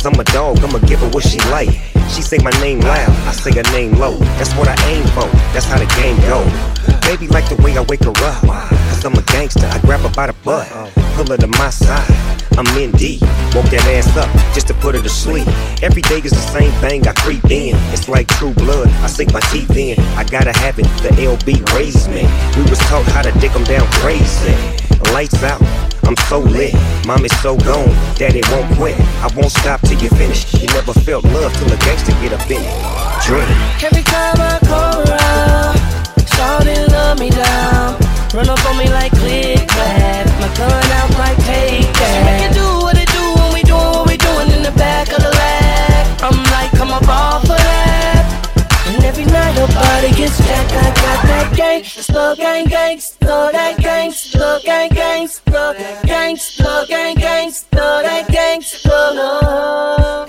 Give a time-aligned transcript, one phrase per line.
[0.00, 1.68] Cause I'm a dog, I'ma give her what she like.
[2.08, 4.16] She say my name loud, I say her name low.
[4.40, 6.40] That's what I aim for, that's how the game go.
[7.04, 8.40] Baby like the way I wake her up.
[8.40, 10.66] Cause I'm a gangster, I grab her by the butt.
[11.16, 12.08] Pull her to my side,
[12.58, 13.22] I'm in deep.
[13.54, 15.46] Woke that ass up just to put her to sleep.
[15.82, 17.74] Every day is the same thing, I creep in.
[17.92, 19.98] It's like true blood, I sink my teeth in.
[20.16, 22.28] I gotta have it, the LB raised me.
[22.56, 24.54] We was taught how to dick them down crazy.
[25.12, 25.62] Lights out.
[26.04, 26.74] I'm so lit,
[27.06, 28.98] mom is so gone, daddy won't quit.
[29.22, 30.52] I won't stop till you finish.
[30.54, 32.76] You never felt love till a gangster get up in it.
[33.24, 33.48] Drink.
[33.82, 35.78] Every time I come around,
[36.34, 37.98] shawty love me down.
[38.34, 39.39] Run up on me like click
[50.02, 54.12] night her body gets jacked, I got that gang, slow gang, gang, slow that gang,
[54.12, 55.74] slow gang, gang, slow
[56.04, 60.26] gang, slow gang, gang, slow that gang, slow.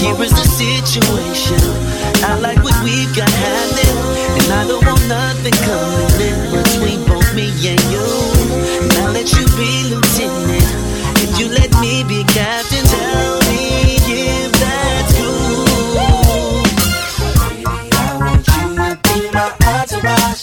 [0.00, 1.60] Here is the situation.
[2.24, 3.96] I like what we've got happening,
[4.40, 8.08] and I don't want nothing coming in between both me and you.
[8.96, 10.68] Now let you be lieutenant,
[11.20, 16.64] if you let me be captain, tell me if that's cool.
[17.92, 20.39] I want you to be my entourage,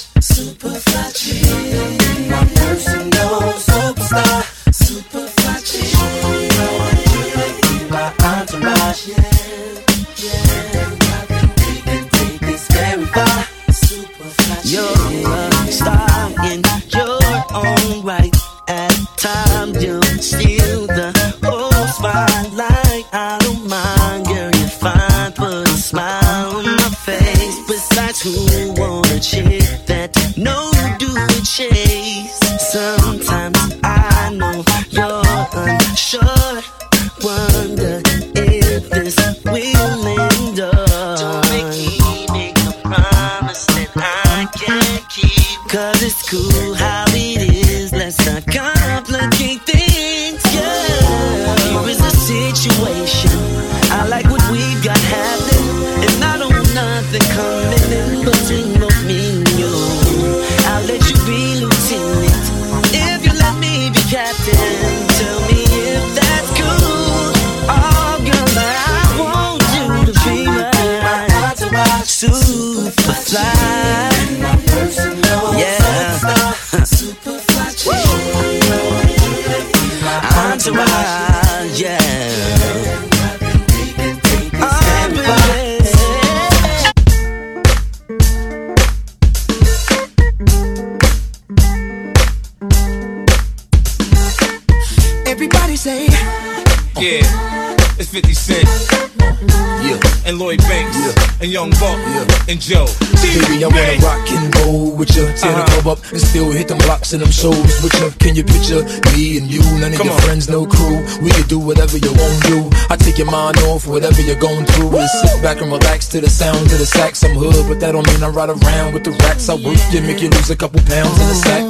[102.58, 102.88] And Joe.
[103.22, 105.26] Baby, I wanna rock and roll with you.
[105.38, 105.82] Tear the Uh-huh.
[105.82, 107.54] club up and still hit them blocks and them shows
[107.84, 108.10] with you.
[108.18, 108.82] Can you picture
[109.14, 109.62] me and you?
[109.78, 110.22] None of Come your on.
[110.22, 110.98] friends, no crew.
[111.22, 112.58] We can do whatever you want to.
[112.90, 114.90] I take your mind off whatever you're going through.
[114.98, 117.24] And sit back and relax to the sound of the sax.
[117.24, 119.50] I'm hood, but that don't mean I ride around with the racks.
[119.50, 121.64] I work you, make you lose a couple pounds in the sack.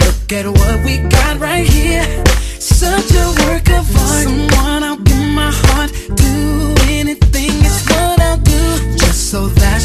[0.00, 2.06] look at what we got right here.
[2.58, 4.22] Such a work of art.
[4.24, 5.92] Someone I'll give my heart.
[6.16, 7.29] Do anything,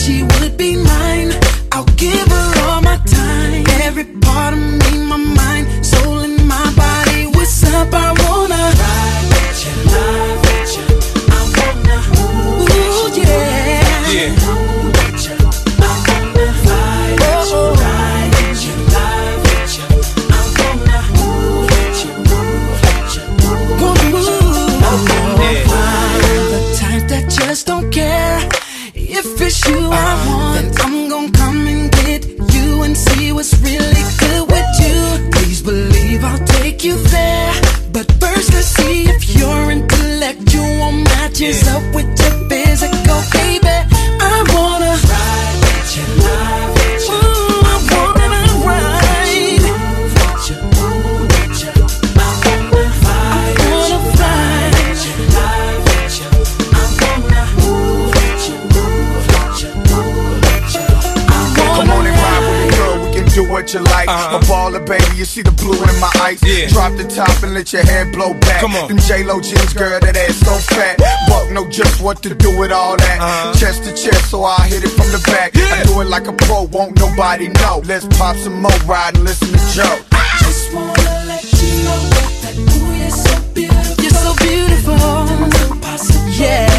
[0.05, 0.44] she would
[65.25, 66.41] baller, you see the blue in my eyes.
[66.43, 66.67] Yeah.
[66.69, 68.61] Drop the top and let your hair blow back.
[68.61, 68.87] Come on.
[68.87, 70.97] Them J-Lo jeans, girl, that ass so fat.
[71.27, 73.19] Buck know just what to do with all that.
[73.19, 73.53] Uh-huh.
[73.59, 75.53] Chest to chest, so I hit it from the back.
[75.55, 75.65] Yeah.
[75.71, 77.81] I do it like a pro, won't nobody know.
[77.85, 79.97] Let's pop some more ride and listen to Joe.
[80.39, 82.01] Just wanna let you know
[82.43, 84.03] that ooh, you're so beautiful.
[84.03, 84.95] You're so beautiful.
[86.35, 86.74] Yeah.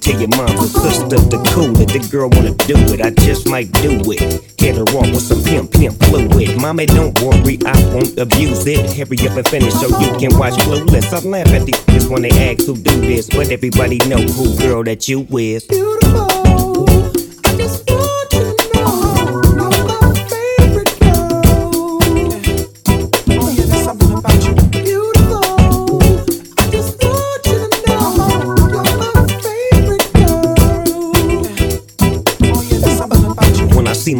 [0.00, 1.90] Tell your mom the sister to cool it.
[1.90, 4.20] The girl wanna do it, I just might do it.
[4.58, 6.60] Hit her off with some pimp, pimp fluid.
[6.60, 8.80] Mommy, don't worry, I won't abuse it.
[8.96, 11.12] Hurry up and finish so you can watch Clueless.
[11.12, 14.84] I laugh at these when they ask who do this, but everybody know who girl
[14.84, 15.64] that you is.
[15.64, 16.29] Beautiful.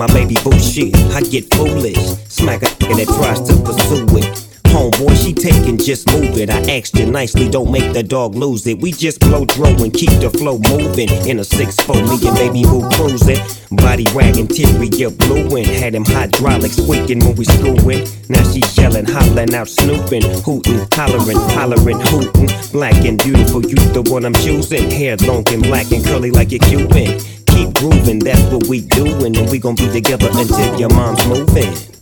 [0.00, 2.00] My baby bullshit, I get foolish.
[2.24, 4.46] Smack a that tries to pursue it.
[4.72, 6.48] Homeboy, she taking, just move it.
[6.48, 8.80] I asked you nicely, don't make the dog lose it.
[8.80, 11.10] We just blow throw and keep the flow moving.
[11.28, 13.44] In a 6-4, me and baby boo cruising.
[13.76, 15.66] Body ragging, wagging, interior blueing.
[15.66, 18.08] Had him hydraulic squeaking when we screwing.
[18.30, 22.48] Now she yelling, hollering out, snooping, hooting, hollering, hollering, hooting.
[22.72, 24.90] Black and beautiful, you the one I'm choosing.
[24.90, 27.20] Hair long and black and curly like a Cuban
[28.00, 31.99] grooving, that's what we doing, and we gon' be together until your mom's moving.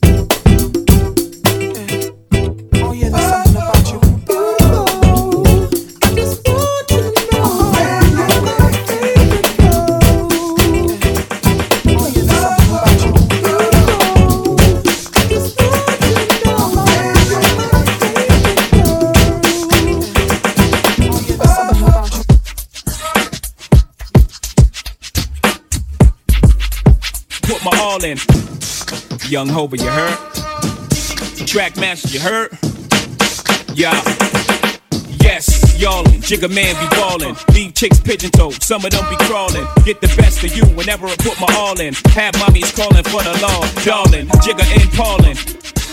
[29.28, 30.16] Young Hova, you heard?
[31.46, 32.56] Track master, you heard?
[33.74, 33.92] Yeah.
[35.20, 37.34] Yes, y'allin', Jigga man be ballin'.
[37.52, 39.66] Leave chicks pigeon toed, some of them be crawlin'.
[39.84, 41.94] Get the best of you whenever I put my all in.
[42.14, 44.28] Have mommies callin' for the law, darling.
[44.46, 45.36] Jigga and Paulin'.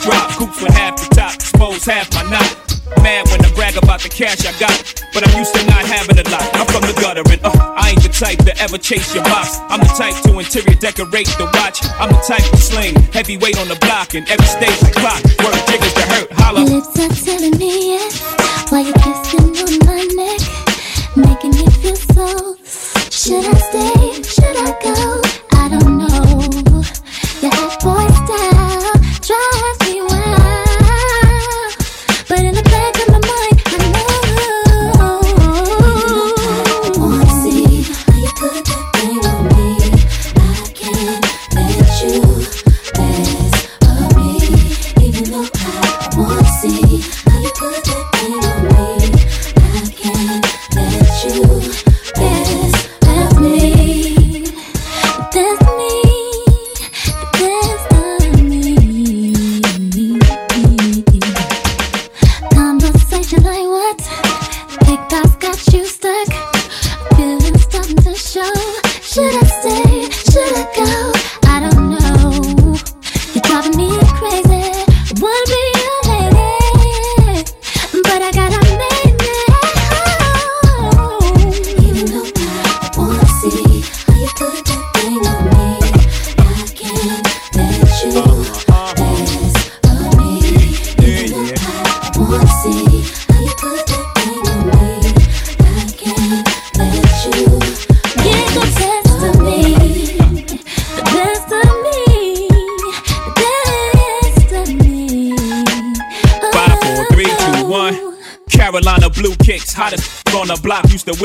[0.03, 2.74] Drop coops with half the top, expose half my knot.
[3.01, 4.77] Mad when I brag about the cash I got,
[5.13, 6.45] but I'm used to not having a lot.
[6.53, 9.57] I'm from the gutter and uh, I ain't the type to ever chase your box.
[9.69, 11.81] I'm the type to interior decorate the watch.
[11.97, 15.21] I'm the type to sling heavyweight on the block and every stage clock.
[15.65, 16.59] Jiggers to hurt, holla.
[16.61, 18.21] Lips are telling me yes,
[18.69, 20.41] while you're kissing on my neck,
[21.17, 22.55] making me feel so.
[23.09, 24.21] Should I stay?
[24.21, 25.21] Should I go?
[25.57, 26.83] I don't know.
[27.41, 28.93] Your hot boy style
[29.25, 30.14] drives me wild,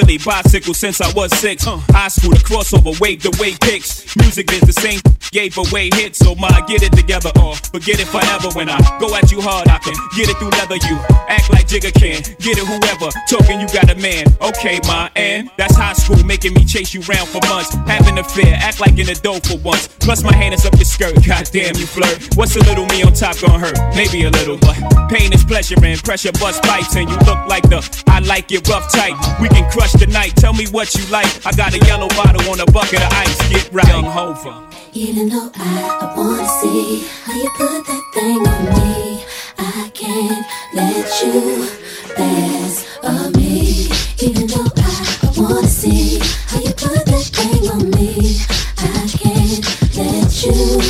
[0.01, 1.67] block, bicycle since I was six.
[1.67, 4.17] Uh, high school, the crossover, wave the way kicks.
[4.17, 5.01] Music is the same,
[5.31, 8.49] gave away hits, so my get it together or forget it forever.
[8.55, 10.77] When I go at you hard, I can get it through leather.
[10.77, 10.97] You
[11.29, 13.11] act like Jigga can, get it whoever.
[13.29, 17.01] Talking, you got a man, okay, my and that's high school, making me chase you
[17.03, 17.75] round for months.
[17.87, 19.89] Having a fear, act like an adult for once.
[20.01, 22.37] Plus my hand is up your skirt, goddamn you flirt.
[22.37, 23.79] What's a little me on top gonna hurt?
[23.95, 24.77] Maybe a little, but
[25.09, 28.67] pain is pleasure and pressure bust pipes, and you look like the I like it
[28.69, 29.15] rough tight.
[29.41, 30.35] We can crush the night.
[30.37, 31.29] Tell me what you like.
[31.47, 33.39] I got a yellow bottle on a bucket of ice.
[33.51, 34.69] Get right, Young Hova.
[34.95, 39.25] Even though I, I wanna see how you put that thing on me,
[39.59, 41.69] I can't let you
[42.17, 43.91] pass on me.
[44.21, 44.91] Even though I,
[45.23, 48.41] I wanna see how you put that thing on me,
[48.79, 50.81] I can't let you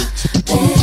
[0.46, 0.79] pass.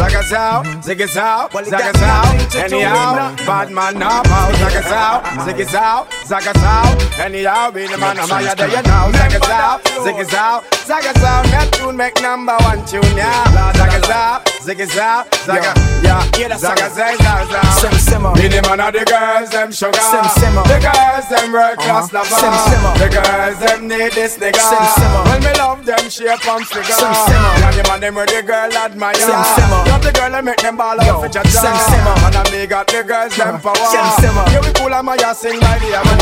[0.00, 2.24] Zaga sao, ziggy sao, zaga sao,
[2.56, 8.18] anyhow, bad man now out, zaga sao, ziggy sao, zaga sao, anyhow, be the man
[8.18, 13.04] of my day now, zaga sao, ziggy sao, zaga sao, Neptune make number one tune,
[13.14, 13.44] yeah,
[13.76, 18.80] zaga sao, ziggy sao, zaga, yeah, zaga say, zaga sao, sim simmer, be the man
[18.80, 22.92] of the girls, them sugar, sim simmer, the girls, them world class lover, sim simmer,
[22.96, 26.96] the girls, them need this nigga, sim simmer, when me love them shape and figure,
[26.96, 30.34] sim simmer, yeah, the man them where the girl admire, sim simmer, got the girl
[30.34, 33.36] and make them ball out for your Sim simmer, and I me got the girls
[33.36, 36.14] them power, sim simmer, yeah, we cool and my ass sing by the hour,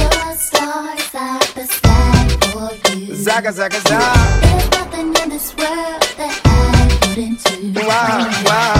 [0.00, 3.14] The stars at the sky for you.
[3.14, 4.10] Zaga, zaga, zaga.
[4.40, 6.56] There's nothing in this world that I
[7.08, 7.80] wouldn't do.
[7.86, 8.74] Wow, wow.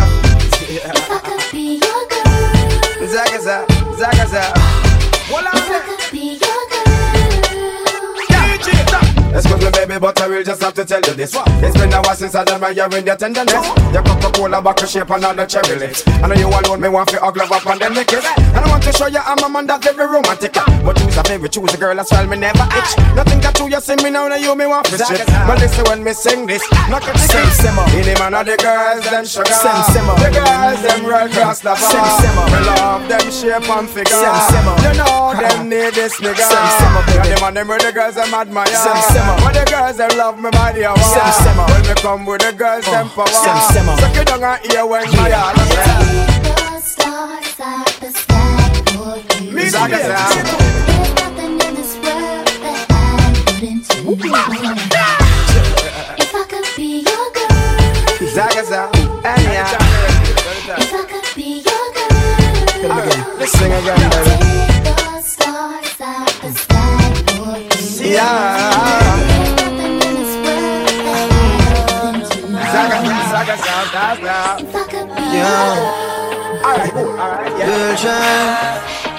[0.66, 0.92] Yeah.
[0.96, 4.65] If I could be your girl, Zaga, zaga, zaga, zaga.
[9.36, 11.36] Excuse me, baby, but I will just have to tell you this.
[11.36, 13.52] It's been a while since I done my year in your tenderness.
[13.92, 16.08] Your Coca-Cola bottle shape the cherry lips.
[16.08, 18.24] I know you alone, me want to love up and then lick it.
[18.24, 20.54] And I want to show you I'm a man that's very romantic.
[20.54, 22.96] But choose a favorite, choose a girl as well, me never itch.
[23.12, 25.26] Nothing got to you, see me now, now you me want to shit.
[25.28, 27.84] But listen when me sing this, knock it Sim simmer.
[27.92, 29.52] The man of the girls, them sugar.
[29.52, 30.16] Sim simmer.
[30.16, 31.84] The girls, them real cross lover.
[31.84, 32.46] Sim simmer.
[32.48, 34.16] Me love them shape and figure.
[34.16, 34.76] Sim simmer.
[34.80, 36.40] You know them need this nigga.
[36.40, 37.36] Sim simmer, baby.
[37.36, 38.72] The man them the girls them admire.
[38.72, 39.25] Sim simmer.
[39.42, 41.66] But the girls them love me body a Sim simmer.
[41.66, 43.26] When me come with the girls uh, them power.
[43.26, 43.96] Sim simmer.
[43.96, 49.52] Suck it down and hear when my all The stars at the sky for you.
[49.52, 50.46] Me Zaga There's
[51.18, 52.94] nothing in this world that I
[54.04, 54.32] wouldn't do.
[56.22, 58.98] If I could be your girl, Zaga zaga.
[59.24, 59.78] And yeah.
[60.78, 62.06] if I could be your girl.
[63.38, 64.56] Let's sing again, baby.
[68.06, 68.75] Take
[74.06, 74.62] zaga zaga.
[74.62, 76.14] If I could Yeah.
[76.66, 77.66] Alright, alright, yeah.
[77.66, 79.15] Girl child,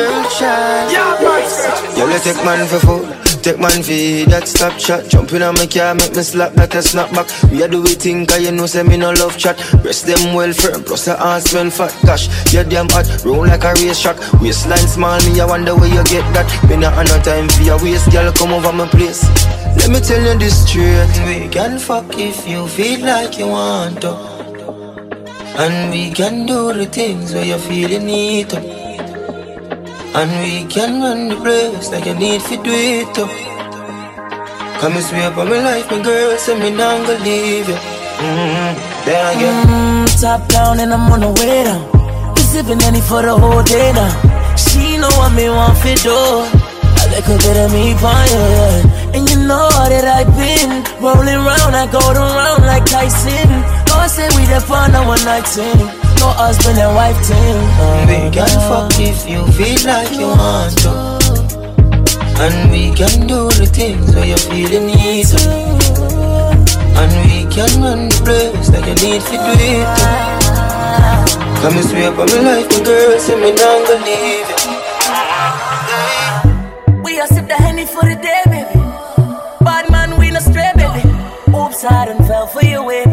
[0.00, 0.92] girl your child.
[0.92, 1.98] Yeah, man.
[1.98, 3.06] Yo, let's take man for food.
[3.42, 5.08] Take man for that stop chat.
[5.08, 7.28] Jumping on my car, make me slap that a snap back.
[7.50, 9.56] We are do we think, cause you know, say me no love chat.
[9.82, 11.96] Breast them well firm, plus the ass smell fat.
[12.04, 14.16] Gosh, you damn hot, roll like a race track.
[14.40, 16.48] Waistline small, me, I wonder where you get that.
[16.68, 19.24] Me not have no time for your waist, girl, come over my place.
[19.76, 21.08] Let me tell you this straight.
[21.24, 24.12] We can fuck if you feel like you want to.
[25.56, 28.79] And we can do the things where you feel you need to.
[30.12, 33.30] And we can run the place like you need to do it too.
[34.80, 37.74] Come and swear for my life, my girl, say me not gonna leave you.
[37.74, 38.70] Mm-hmm.
[39.06, 39.66] Then again.
[39.66, 41.86] Mm, top down and I'm on the way down.
[42.34, 44.10] We sipping any for the whole day now.
[44.56, 46.10] She know what me want for do.
[46.10, 49.14] A little bit of me yeah.
[49.14, 53.48] And you know that I've been rolling round, I go around like Tyson.
[53.86, 55.99] No, I say we the fun on one night.
[56.20, 57.56] No husband and wife team.
[58.06, 60.92] We can fuck if you feel like you want to.
[62.40, 65.40] And we can do the things where you feel you need to.
[67.00, 70.12] And we can run the place like you need to do it too.
[71.62, 74.76] Come and swear for my life, my girl, say me not gonna leave you.
[77.02, 78.78] We all sip the honey for the day, baby.
[79.64, 81.02] Bad man, we no stray, baby.
[81.56, 83.04] Oops, I done fell for your way,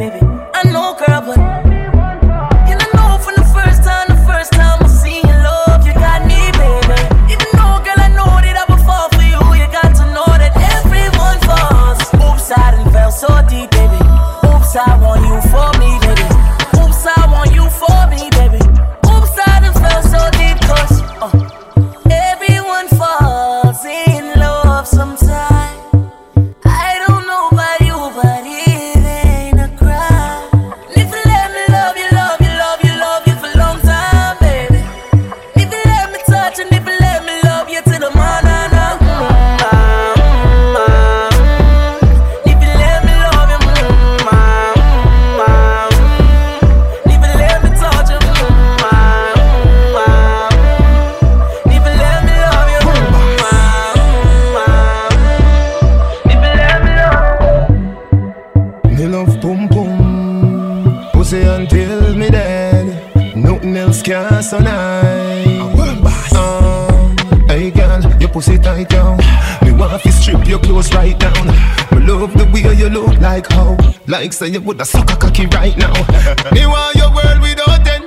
[69.77, 71.47] want to strip your clothes right down.
[71.91, 75.45] Me love the way you look like how, like say you woulda suck a cocky
[75.47, 75.93] right now.
[76.51, 78.05] me want your world without end.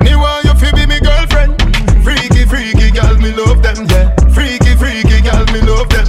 [0.00, 1.52] Me want you to be me girlfriend.
[2.02, 4.08] Freaky, freaky girl, me love them, yeah.
[4.32, 6.08] Freaky, freaky girl, me love them.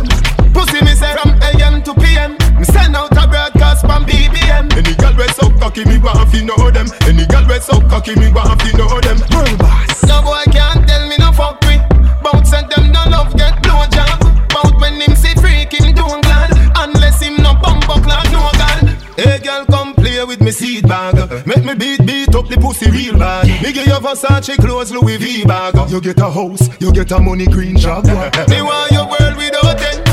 [0.54, 2.38] Pussy me say from AM to PM.
[2.56, 4.72] Me send out a broadcast from BBM.
[4.72, 6.88] Any girl we so cocky, me want to know them.
[7.04, 9.20] Any girl we so cocky, me want to know them.
[9.36, 10.04] World boss.
[10.08, 10.77] No boy can't
[22.38, 23.50] up the pussy real bad.
[23.64, 25.74] Me give you Versace clothes, Louis V bag.
[25.90, 28.06] You get a house, you get a money green job.
[28.54, 30.06] me want your world without end.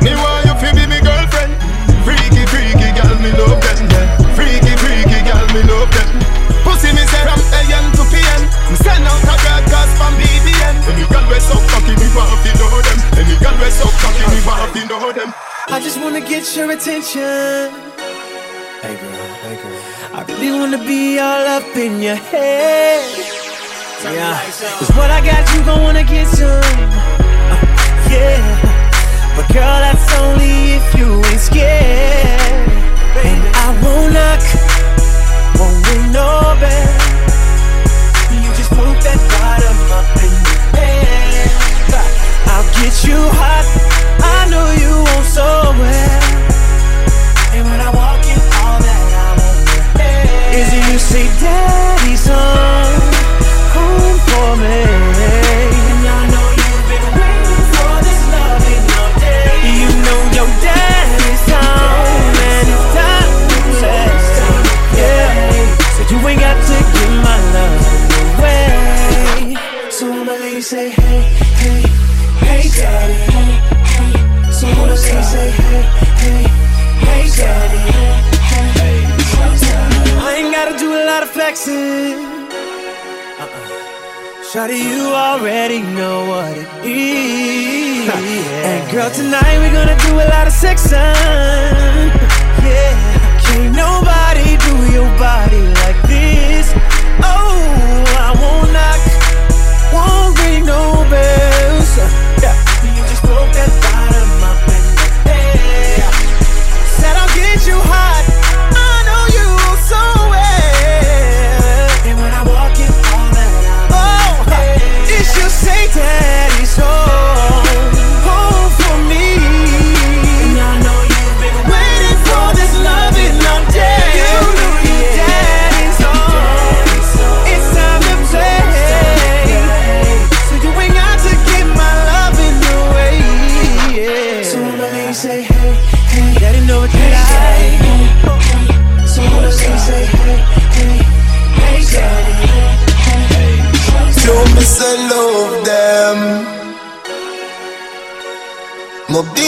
[0.00, 1.52] Me want you to be me girlfriend.
[2.00, 3.78] Freaky, freaky girl, me love them.
[3.92, 4.32] Yeah.
[4.32, 6.08] Freaky, freaky girl, me love them.
[6.64, 8.42] Pussy me say from AM to PM.
[8.72, 10.76] Me send out a broadcast from BBM.
[10.88, 12.98] Any girl we so cocky, me want to know them.
[13.20, 15.30] Any girl we so cocky, me want to know them.
[15.68, 17.68] I just wanna get your attention.
[18.80, 19.89] Hey girl, hey girl.
[20.12, 22.98] I really wanna be all up in your head.
[24.02, 24.42] Yeah,
[24.78, 26.48] cause what I got, you gon' wanna get some.
[26.50, 27.62] Uh,
[28.10, 28.42] yeah,
[29.36, 32.66] but girl, that's only if you ain't scared.
[33.22, 34.42] And I won't knock,
[35.60, 36.90] won't ring no bell.
[38.34, 40.58] You just put that bottom up in the
[40.90, 41.46] air.
[42.50, 43.62] I'll get you hot,
[44.18, 45.46] I know you want so
[45.78, 46.22] well.
[47.54, 48.19] And when I walk
[50.52, 53.00] is you say, Daddy's home,
[53.74, 54.78] home for me.
[59.78, 62.68] You know your daddy's home, and.
[64.96, 67.80] Yeah, so you ain't got to give my love
[68.38, 69.56] away.
[69.90, 71.22] So my lady say, Hey,
[71.62, 71.82] hey,
[72.44, 73.14] hey, daddy.
[73.32, 73.52] Hey,
[73.84, 74.52] hey.
[74.52, 75.99] So my lady say, hey,
[81.54, 82.48] do a lot flexing.
[84.52, 88.08] Shawty, you already know what it is.
[88.60, 90.94] And girl, tonight we're gonna do a lot of sexing.
[92.64, 96.72] Yeah, can't nobody do your body like this.
[97.22, 99.00] Oh, I won't knock,
[99.92, 101.49] won't ring no bells.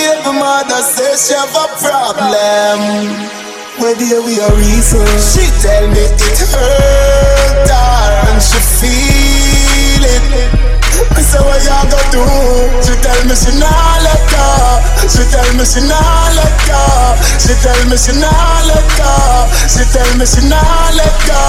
[0.02, 2.80] My baby mother says she have a problem.
[3.78, 5.06] Where dear we are reason.
[5.30, 9.21] She tell me it hurt her and she feel.
[11.12, 12.24] I say what you gonna do?
[12.82, 14.44] She tell me she not let go.
[15.08, 16.82] She tell me she not let go.
[17.38, 19.12] She tell me she not let go.
[19.68, 21.40] She tell me she not let go.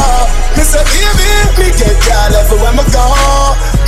[0.57, 3.05] Me say baby, me get girl everywhere me go.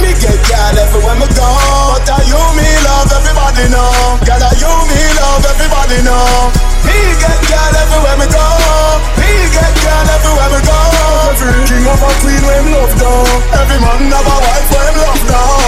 [0.01, 1.47] Me get girl everywhere me go.
[1.99, 4.17] But are you me love everybody know.
[4.25, 6.51] Girl are you me love everybody know.
[6.87, 8.47] Me get girl everywhere me go.
[9.21, 10.79] Me get girl everywhere me go.
[11.35, 13.27] Every king of a queen when love down.
[13.59, 15.64] Every man have a wife when love down.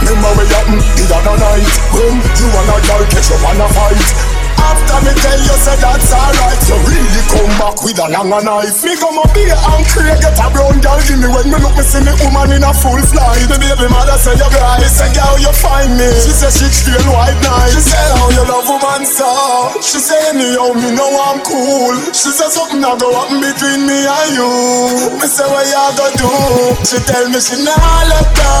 [0.00, 3.60] Remember we happen mm, the other night when you and a girl catch up on
[3.60, 4.39] a fight.
[4.60, 6.60] After me tell you say that's alright.
[6.68, 10.38] You really come back with a longer knife Me come up here and create get
[10.38, 11.00] a brown girl.
[11.08, 13.42] Give me when me look me see me woman in a full flight.
[13.50, 16.08] The baby mother say you bright Say girl you find me.
[16.22, 17.72] She say she feel white night.
[17.74, 19.26] She say how you love woman so?
[19.82, 21.94] She say anyhow me know I'm cool.
[22.14, 24.50] She say something a go happen between me and you.
[25.18, 26.30] Me say what you gonna do?
[26.86, 28.52] She tell me she nah let go.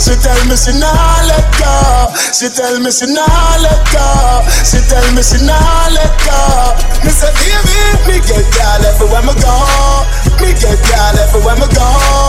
[0.00, 1.74] She tell me she nah let go.
[2.34, 4.06] She tell me she nah let go.
[4.66, 6.38] She tell me she nah let go
[7.02, 9.54] Me say baby, me get girl everywhere me go
[10.38, 11.86] Me get girl everywhere me go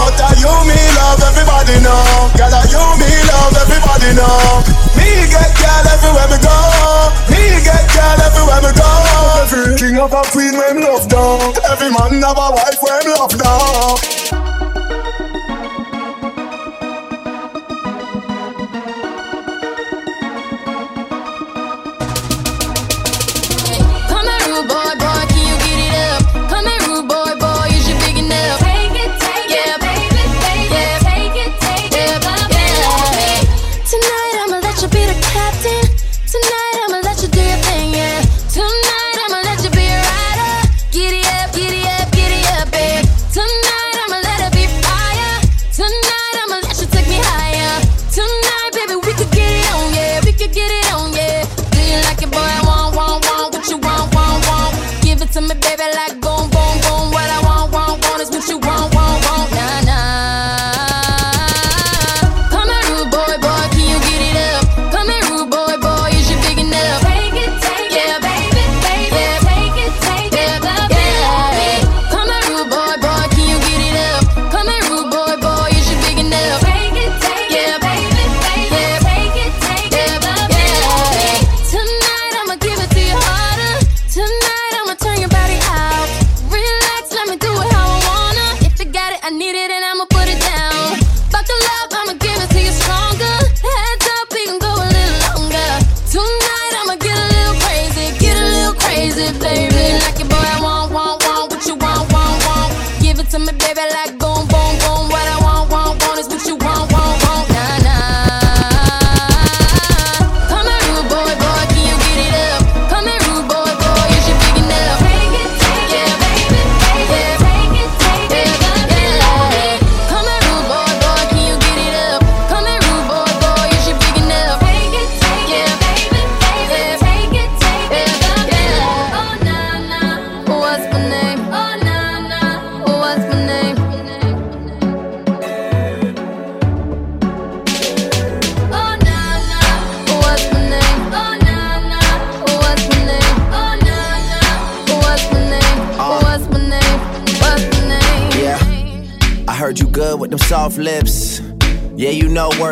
[0.10, 4.63] But are you me love everybody know Girl are you me love everybody know
[4.98, 6.58] Me get girl everywhere me go
[7.30, 8.89] Me get girl everywhere me go
[9.46, 13.36] Every king of a queen when love down Every man have a wife when love
[13.38, 14.45] down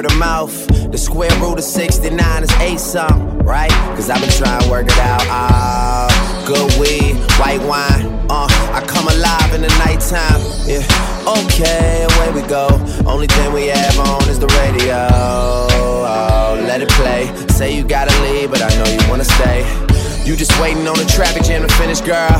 [0.03, 0.91] word of mouth.
[0.91, 3.71] The square root of 69 is 8 something, right?
[3.95, 5.21] Cause I've been trying to work it out.
[5.27, 8.11] Ah, good weed, white wine.
[8.29, 10.41] Uh, I come alive in the nighttime.
[10.67, 10.83] Yeah,
[11.45, 12.67] okay, away we go.
[13.05, 15.07] Only thing we have on is the radio.
[15.11, 17.31] Oh, let it play.
[17.49, 19.61] Say you gotta leave, but I know you wanna stay.
[20.25, 22.39] You just waiting on the traffic jam to finish, girl.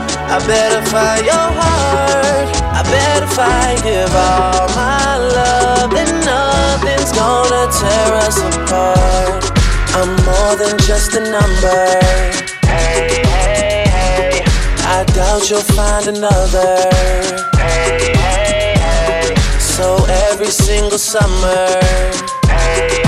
[0.31, 2.47] I better find your heart.
[2.71, 9.43] I better find give all my love, and nothing's gonna tear us apart.
[9.93, 11.83] I'm more than just a number.
[12.63, 14.43] Hey, hey, hey.
[14.87, 16.89] I doubt you'll find another.
[17.59, 19.35] Hey, hey, hey.
[19.59, 21.67] So every single summer,
[22.47, 23.03] hey,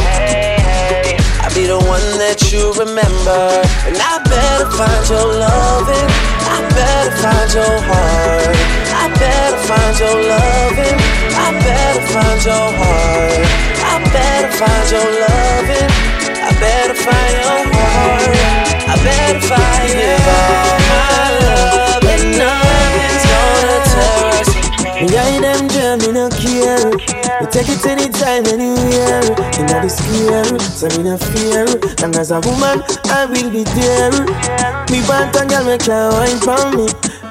[1.53, 3.41] be the one that you remember.
[3.85, 6.09] And I better find your loving.
[6.49, 8.57] I better find your heart.
[8.89, 10.97] I better find your loving.
[11.37, 13.45] I better find your heart.
[13.85, 15.89] I better find your loving.
[16.41, 18.73] I better find your heart.
[18.89, 24.49] I better find give all my love and nothing's gonna tear us
[25.11, 25.99] guide them jam,
[27.41, 29.25] Me take it anytime, anywhere.
[29.57, 31.65] In the scare, so me no fear.
[32.01, 34.13] Long as a woman, I will be there.
[34.93, 36.87] Me want a girl, me can wine for me.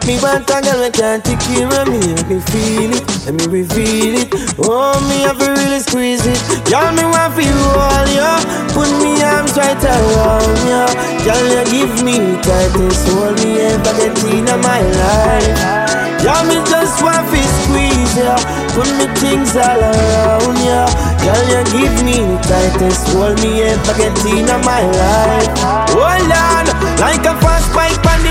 [0.06, 2.00] Me want a girl, me can take care of me.
[2.02, 4.34] Let me feel it, let me reveal it.
[4.58, 6.40] Oh, me have to really squeeze it.
[6.66, 8.42] Girl, me want feel all ya.
[8.74, 10.90] Put me arms right around ya.
[11.22, 15.91] Girl, you give me tightest hold me ever get in my life.
[16.22, 18.38] Yeah, me just want to squeeze ya.
[18.74, 20.86] Put me things all around ya.
[21.22, 25.50] Girl, you give me the tightest hold me ever get in my life.
[25.90, 26.64] Hold on,
[27.02, 27.61] like a fast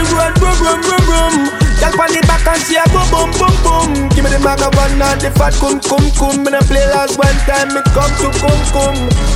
[0.01, 1.33] the road, boom, boom, boom, boom
[1.81, 3.89] Girl on the back and she a boom, boom, boom, boom.
[4.13, 7.17] Give me the maga one and the fat cum, cum, cum Me no play last
[7.17, 8.95] one time, me come to cum, cum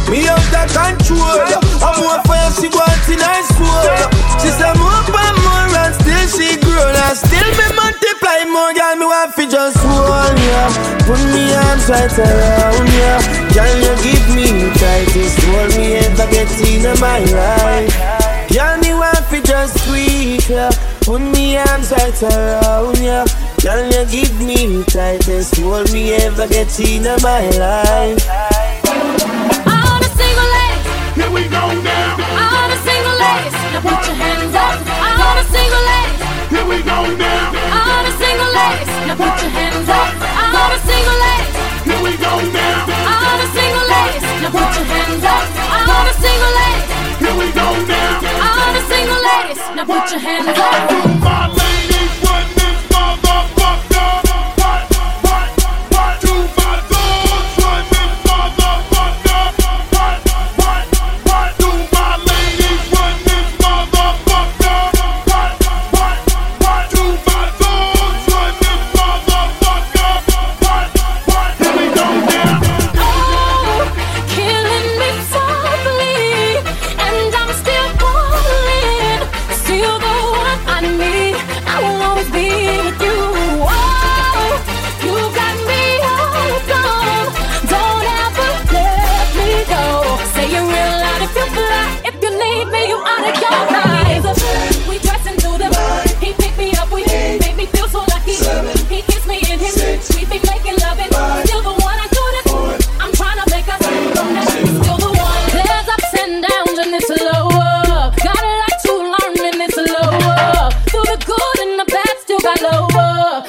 [0.10, 1.42] Me out of control.
[1.82, 3.86] I'm more fire, she wants in high school
[4.42, 6.86] She say more and more and still she grow.
[6.86, 10.62] And still me multiply more, girl, me want fi just hold ya.
[11.06, 13.14] Put me arms right around ya.
[13.54, 19.18] Girl, you give me tightest hold me ever get in my life Girl, me want
[19.30, 20.70] fi just squeeze ya
[21.02, 23.26] Put me arms right around ya
[23.62, 28.22] Girl, you give me the tightest hold me ever get in my life
[29.68, 30.86] All the single ladies,
[31.18, 32.16] here we go now.
[32.16, 34.78] All the single ladies, now put your hands up.
[35.20, 36.22] All the single ladies,
[36.54, 37.52] here we go now.
[37.76, 40.12] All the single ladies, now put your hands up.
[40.56, 41.56] All the single ladies,
[41.88, 42.88] here we go now.
[43.10, 45.44] All the single ladies, now put your hands up.
[45.90, 46.95] All the single ladies, here
[47.38, 48.22] we go now.
[48.48, 51.85] All the single ladies, now put your hands up.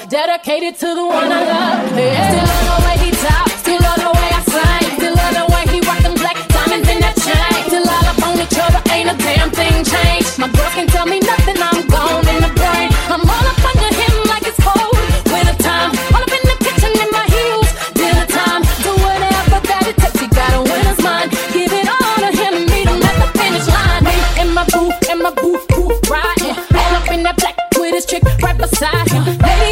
[0.09, 1.99] dedicated to the one I love.
[1.99, 2.31] Yeah.
[2.31, 5.45] Still love the way he talks, still love the way I sing, still love the
[5.53, 7.61] way he rock them black diamonds in that chain.
[7.69, 10.39] Still all up on each other, ain't a damn thing changed.
[10.39, 12.89] My girls can tell me nothing, I'm gone in the brain.
[13.13, 14.97] I'm all up under him like it's cold
[15.29, 15.93] winter time.
[16.17, 18.63] All up in the kitchen in my heels, dinner time.
[18.81, 21.29] Do whatever that it takes, he got a winner's mind.
[21.53, 24.09] Give it all to him, meet him at the finish line.
[24.09, 26.57] Me in my booth, in my booth, booth riding.
[26.73, 28.56] All up in that black with his chick, right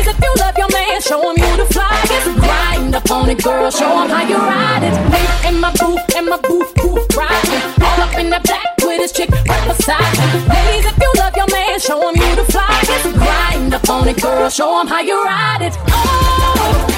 [0.05, 2.37] Cause if you love your man, show him you the flyest.
[2.39, 4.95] Grind up on it, girl, show him how you ride it.
[5.11, 7.83] Me in my booth, in my booth, booth riding.
[7.83, 10.49] All up in the back with his chick right beside him.
[10.49, 13.15] Ladies, if you love your man, show him you the flyest.
[13.15, 15.75] Grind up on it, girl, show him how you ride it.
[15.89, 16.94] Oh.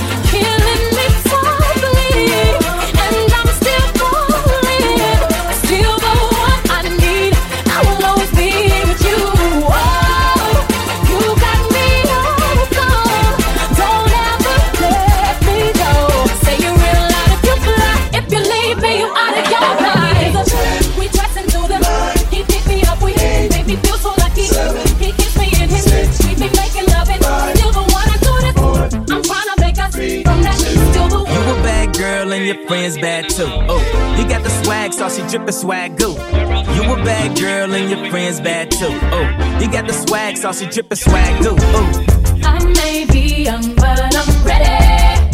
[32.87, 33.49] is bad too.
[33.49, 36.13] Oh, you got the swag, so she drippin' swag goo.
[36.13, 38.87] You a bad girl and your friends bad too.
[39.17, 41.57] Oh, you got the swag, so she drippin' swag goo.
[41.59, 42.05] Oh,
[42.45, 45.31] I may be young, but I'm ready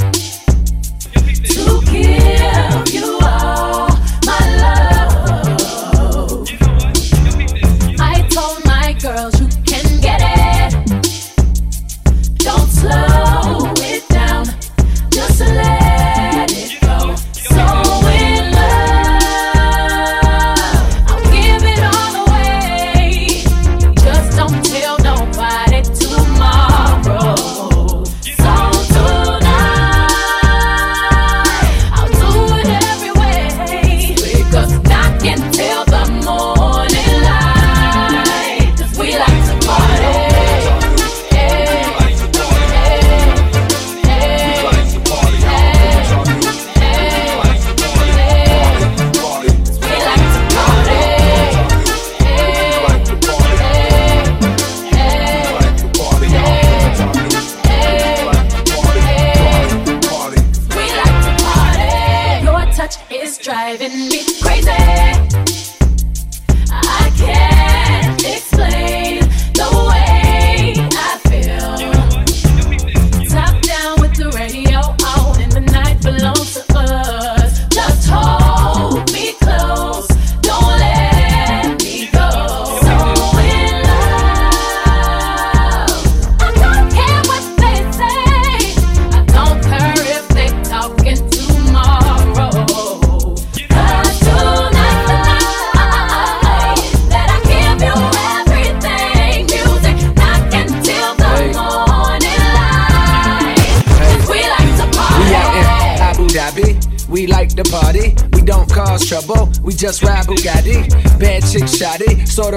[1.52, 2.41] to kill.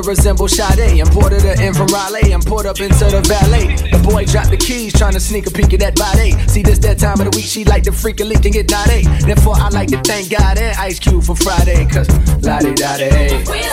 [0.06, 1.00] resemble Sade.
[1.00, 3.76] Imported her in from Raleigh and poured up into the valet.
[3.92, 6.32] The boy dropped the keys, trying to sneak a peek at that body.
[6.48, 8.70] See, this that time of the week, she like to freak a leak and get
[8.70, 9.04] naughty.
[9.26, 12.08] Therefore, I like to thank God and Ice Cube for Friday, cause
[12.44, 13.65] la di da day.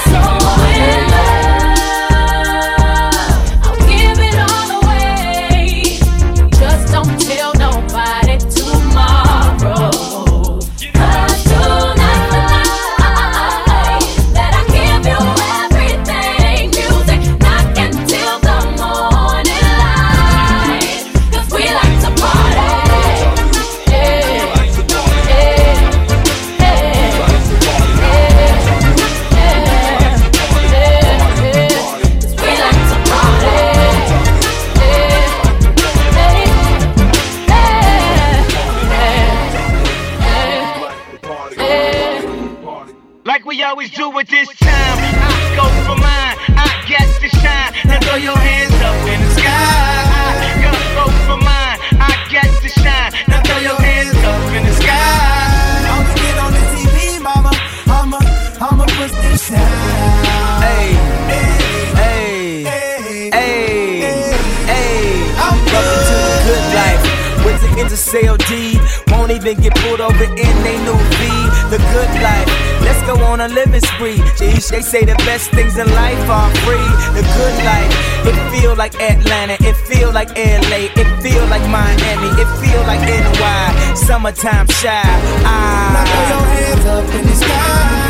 [74.72, 76.90] They say the best things in life are free.
[77.12, 77.92] The good life.
[78.24, 79.56] It feel like Atlanta.
[79.60, 80.88] It feel like LA.
[80.96, 82.30] It feel like Miami.
[82.40, 83.94] It feel like NY.
[83.94, 85.02] Summertime shy.
[85.44, 85.92] Ah.
[85.94, 88.02] Now throw your hands up in the sky.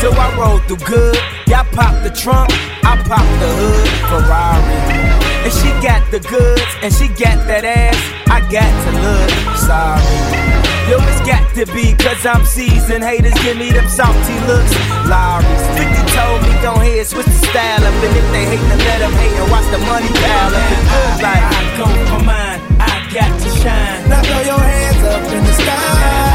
[0.00, 1.16] So I roll through good.
[1.46, 2.50] Y'all pop the trunk,
[2.84, 3.88] I pop the hood.
[4.10, 5.12] Ferrari.
[5.44, 7.98] And she got the goods, and she got that ass.
[8.26, 10.51] I got to look sorry.
[10.92, 13.02] Yo, it's got to be, cause I'm seasoned.
[13.02, 14.76] Haters give me them salty looks.
[15.08, 17.94] Lawry's 50 told me, go ahead, switch the style up.
[18.04, 20.68] And if they hate, then let them hate and watch the money pile up.
[20.68, 21.48] The good life.
[21.48, 24.10] I go for mine, I got to shine.
[24.10, 26.31] Now throw your hands up in the sky.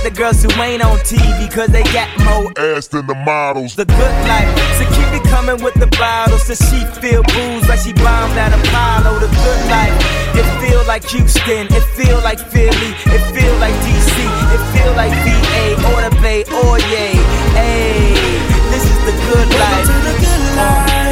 [0.00, 3.14] Where like the girls who ain't on TV cause they got more ass than the
[3.14, 3.74] models.
[3.76, 4.48] The good life.
[4.78, 6.46] So keep it coming with the bottles.
[6.46, 9.18] So she feel booze like she bombed at Apollo.
[9.20, 9.92] The good life.
[10.32, 11.66] It feel like Houston.
[11.68, 12.92] It feel like Philly.
[13.12, 14.16] It feel like DC.
[14.54, 17.16] It feel like VA or the Bay oh, or yay.
[17.52, 18.16] Hey,
[18.72, 20.00] this is the good life.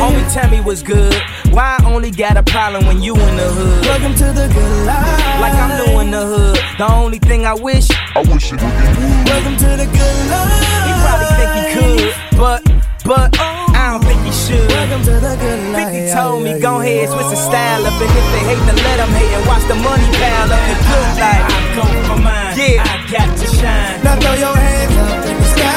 [0.01, 1.15] Homie, tell me what's good.
[1.59, 3.83] Why I only got a problem when you in the hood?
[3.83, 5.43] Welcome to the good life.
[5.43, 6.55] Like I'm new in the hood.
[6.79, 8.87] The only thing I wish, I wish it would be.
[9.27, 10.55] Welcome to the good life.
[10.87, 12.63] he probably think he could, but,
[13.03, 13.35] but,
[13.75, 14.71] I don't think he should.
[14.71, 15.91] Welcome to the good life.
[15.99, 17.99] 50 told me, go ahead, switch the style up.
[18.07, 20.63] And if they hate, then let them hate and watch the money pile up.
[20.63, 21.43] The good life.
[21.43, 22.55] I go for mine.
[22.55, 23.99] Yeah, I got to shine.
[24.07, 25.75] Now throw your hands up in the sky.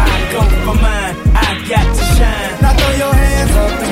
[0.00, 1.14] I go for mine.
[1.36, 2.56] I got to shine.
[2.64, 3.91] Now throw your hands up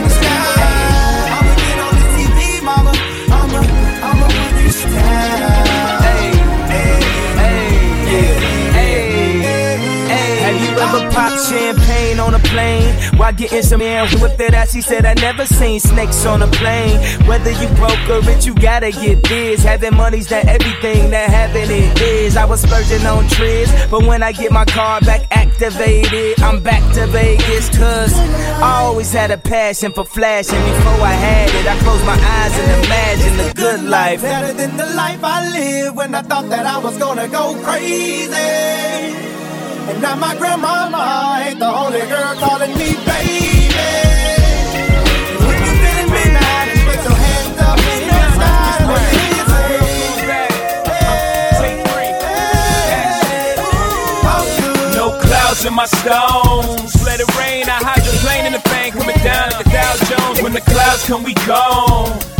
[11.01, 11.11] You
[11.51, 14.55] champagne on a plane while getting some air with it?
[14.55, 16.98] As she said, I never seen snakes on a plane.
[17.26, 19.62] Whether you broke or rich, you gotta get this.
[19.62, 22.36] Having money's that everything that having it is.
[22.36, 26.82] I was splurging on trips, but when I get my car back activated, I'm back
[26.94, 27.68] to Vegas.
[27.76, 30.61] Cause I always had a passion for flashing.
[30.61, 34.22] Before I had it, I closed my eyes and imagined the good life.
[34.22, 39.39] Better than the life I lived when I thought that I was gonna go crazy.
[39.91, 43.51] And now my grandmama ain't the only girl calling me baby.
[55.62, 57.05] In my stones.
[57.05, 57.68] Let it rain.
[57.68, 58.95] I hydroplane in the bank.
[58.95, 60.41] Coming down like the Dow Jones.
[60.41, 62.39] When the clouds come, we gone.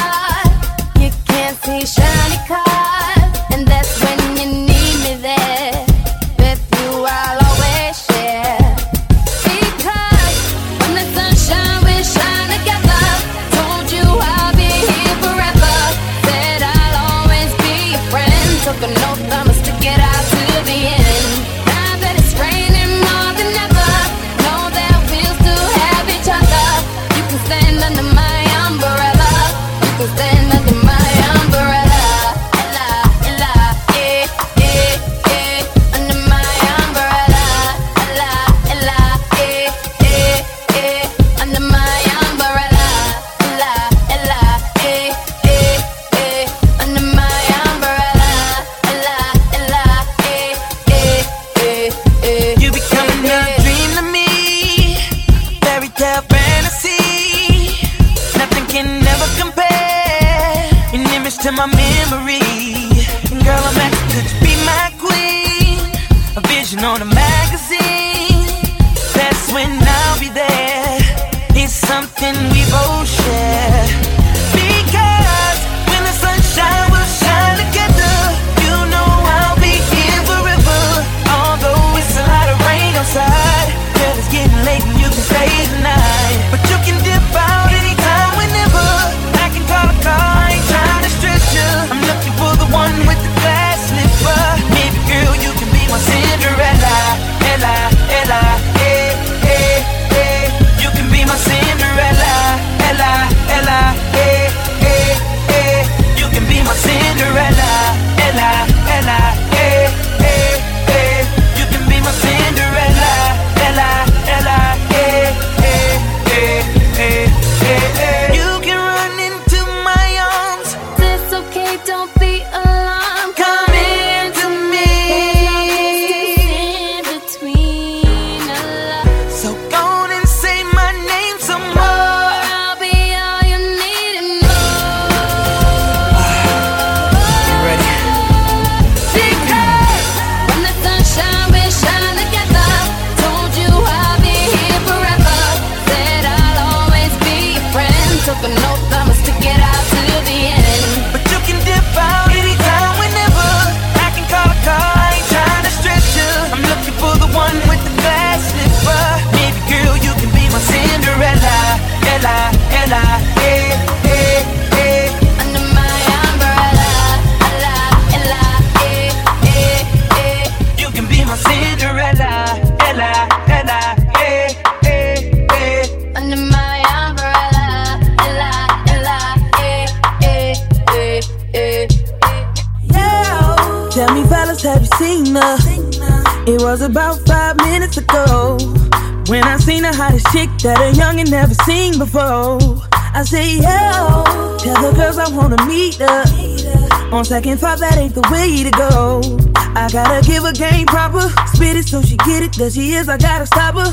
[197.31, 199.23] second thought, that ain't the way to go.
[199.55, 201.31] I gotta give a game proper.
[201.55, 202.51] Spit it so she get it.
[202.59, 203.87] That she is, I gotta stop her.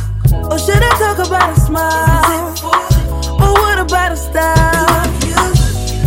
[0.51, 2.51] Or should I talk about a smile?
[3.39, 5.07] Or what about a style?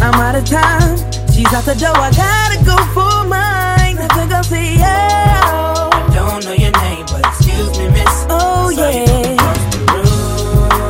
[0.03, 0.99] I'm out of time.
[1.31, 1.95] She's out the door.
[1.95, 3.95] I gotta go for mine.
[3.95, 5.87] I think I'll say yeah.
[5.87, 8.27] I don't know your name, but excuse me, miss.
[8.27, 9.39] Oh yeah.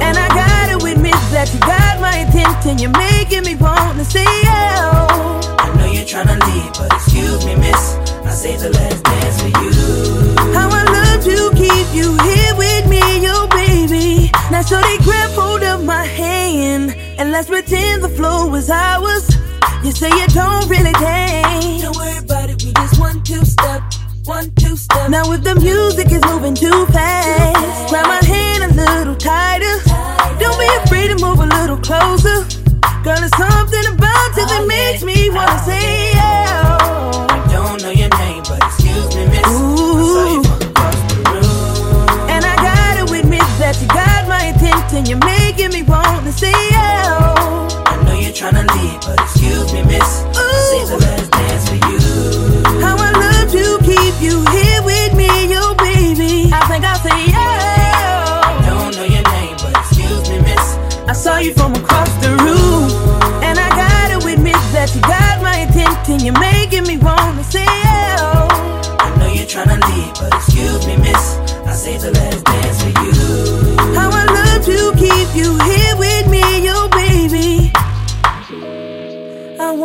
[0.02, 2.82] And I gotta admit that you got my attention.
[2.82, 5.11] You're making me wanna say yeah.
[6.12, 7.96] Tryna leave, but excuse me, miss.
[8.28, 10.52] I say the last dance for you.
[10.52, 14.30] How I love to keep you here with me, yo baby.
[14.52, 19.38] Now so they grab hold of my hand and let's pretend the flow is ours.
[19.86, 21.82] You say you don't really dance.
[21.82, 23.82] Don't worry about it, we just one two step,
[24.26, 25.10] one two step.
[25.10, 29.80] Now if the music is moving too fast, grab my hand a little tighter.
[30.40, 32.44] Don't be afraid to move a little closer.
[33.02, 34.01] Girl, there's something about
[34.38, 36.11] you that makes me wanna say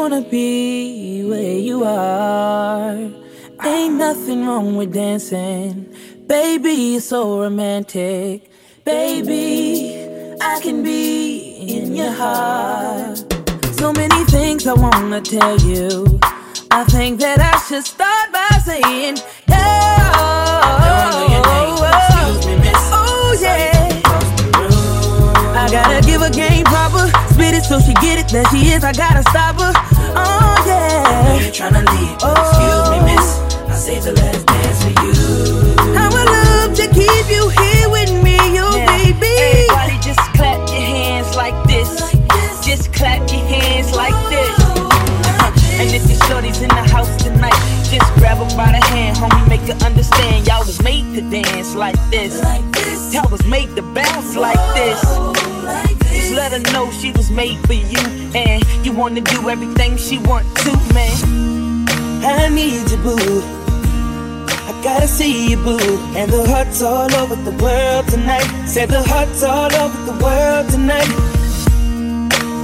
[0.09, 2.93] wanna be where you are.
[3.65, 5.93] Ain't nothing wrong with dancing.
[6.29, 8.49] Baby, you're so romantic.
[8.85, 9.99] Baby,
[10.41, 13.19] I can be in your heart.
[13.73, 16.21] So many things I wanna tell you.
[16.71, 19.17] I think that I should start by saying,
[19.49, 19.97] yeah.
[22.93, 23.77] Oh, yeah.
[25.59, 27.09] I gotta give her game proper.
[27.35, 28.85] Spit it so she get it that she is.
[28.85, 29.76] I gotta stop her.
[31.07, 31.55] Oh, I know yeah.
[31.55, 33.27] you're leave, but excuse me, miss.
[33.71, 35.15] I say the last dance for you.
[35.95, 39.31] How I love to keep you here with me, oh, yo, baby.
[39.39, 41.91] Everybody just clap your hands like this.
[42.67, 44.51] Just clap your hands like this.
[45.79, 47.55] and if your shorty's in the house tonight,
[47.87, 50.47] just grab her by the hand, homie, make her understand.
[50.49, 52.43] Y'all was made to dance like this.
[53.15, 55.01] Y'all was made to bounce like this.
[55.01, 56.06] Just
[56.37, 57.99] let her know she was made for you,
[58.35, 61.89] and you wanna do everything she want to, man.
[62.23, 63.41] I need you, boo.
[64.69, 65.79] I gotta see you, boo.
[66.15, 68.47] And the hearts all over the world tonight.
[68.67, 71.09] Said the hearts all over the world tonight.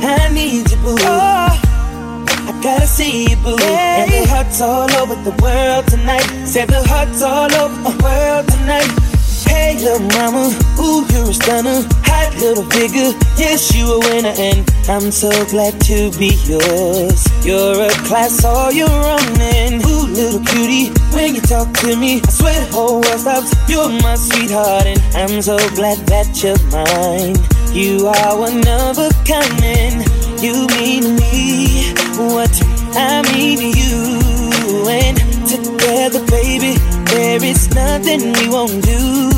[0.04, 0.96] I need you, boo.
[1.00, 3.56] I gotta see you, boo.
[3.58, 6.28] And the hearts all over the world tonight.
[6.44, 9.11] Said the hearts all over the world tonight.
[9.53, 10.48] Hey, little mama,
[10.80, 11.84] ooh, you're a stunner.
[12.09, 17.20] Hot little figure, yes, you a winner, and I'm so glad to be yours.
[17.44, 22.22] You're a class all your own, and ooh, little cutie, when you talk to me,
[22.24, 23.53] I swear the whole world stops.
[23.68, 27.36] You're my sweetheart, and I'm so glad that you're mine.
[27.76, 30.00] You are one of a kind, and
[30.40, 31.92] you mean me
[32.32, 32.53] what
[32.96, 36.80] I mean to you, and together, baby,
[37.12, 39.31] there is nothing we won't do.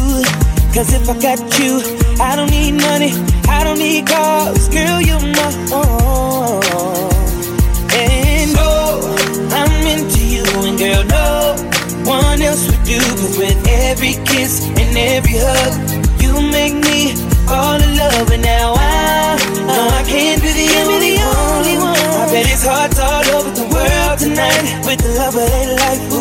[0.75, 1.79] Cause if I got you,
[2.21, 3.13] I don't need money,
[3.47, 6.59] I don't need cars, girl, you know.
[7.95, 8.99] And oh,
[9.55, 11.55] I'm into you, and girl, no
[12.11, 12.99] one else would do.
[12.99, 15.79] Cause with every kiss and every hug,
[16.21, 17.15] you make me
[17.47, 18.33] fall in love.
[18.33, 19.39] And now I
[19.71, 21.95] know I can't be the only, only one.
[21.95, 24.83] I bet it's hearts all over the world tonight.
[24.85, 26.14] With the love of their life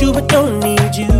[0.00, 1.12] you but don't need you.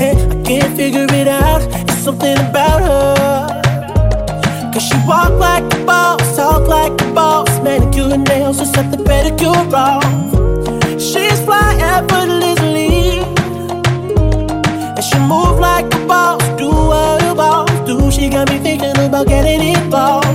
[0.00, 1.62] Hey, I can't figure it out.
[1.88, 4.72] It's something about her.
[4.72, 7.48] Cause she walk like a boss, talk like a boss.
[7.60, 10.04] Manicure and nails, just set the pedicure off.
[11.00, 13.20] She's fly effortlessly.
[14.96, 18.10] And she move like a boss, do what a boss do.
[18.10, 20.25] She got me thinking about getting involved.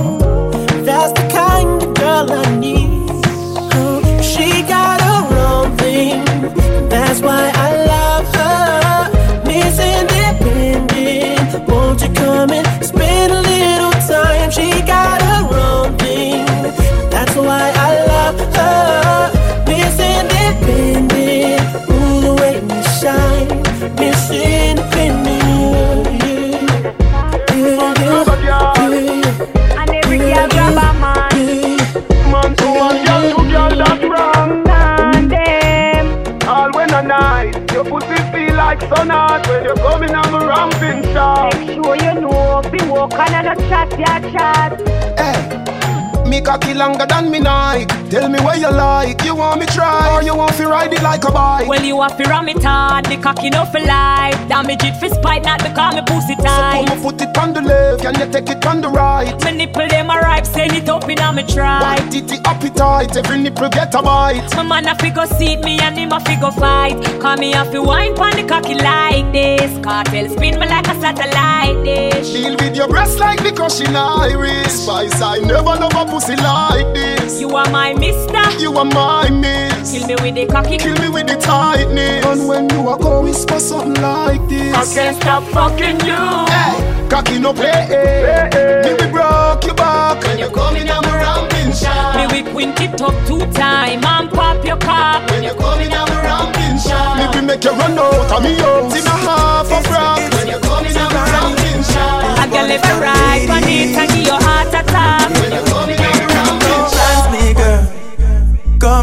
[38.72, 41.54] Like sun hot when you're coming on a ramping shot.
[41.54, 44.70] Make sure you know, be walk on a chat, ya chat.
[45.18, 46.28] Hey.
[46.28, 47.88] Me cocky longer than me night.
[48.10, 49.11] Tell me where you like.
[49.32, 51.66] You want me try or you want to ride it like a bike?
[51.66, 54.36] Well, you have to ram it hard, the cocky no for life.
[54.46, 56.86] Damage it for spite, not because me pussy tight.
[56.86, 59.32] So put it on the left, can you take it on the right?
[59.42, 61.80] My nipple them a ripe, send it up in a me try.
[61.80, 64.54] White titty appetite, every nipple get a bite.
[64.54, 67.02] My man a figure seat me and him a figure fight.
[67.18, 69.82] Call me a fi wine pon the cocky like this.
[69.82, 72.34] Cartel spin me like a satellite dish.
[72.34, 74.84] Deal with your breast like the crushing iris.
[74.84, 77.40] Spice, I never love a pussy like this.
[77.40, 78.42] You are my mister.
[78.60, 79.92] You are my miss.
[79.92, 80.78] Kill me with the cocky.
[80.78, 82.24] Kill me with the tightness.
[82.26, 84.74] And when you are go whisper something like this.
[84.74, 86.22] I can't stop fucking you.
[86.50, 87.70] Hey, cocky no play.
[87.70, 88.82] Hey, hey.
[88.84, 90.22] Me we broke your back.
[90.24, 92.16] When you're coming down around in shot.
[92.16, 95.28] Me we quint it up two time and pop your cock.
[95.30, 97.18] When you're coming down around in shot.
[97.18, 100.18] Me we make you run out of me house in a half a frock.
[100.34, 102.38] When you're coming down around in shot.
[102.38, 105.30] I can live right on it and give your heart attack.
[105.40, 106.21] When you're coming down